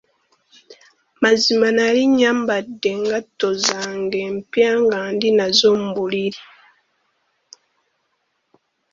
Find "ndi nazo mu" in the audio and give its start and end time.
5.13-5.89